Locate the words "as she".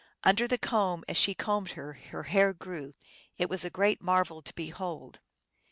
1.07-1.35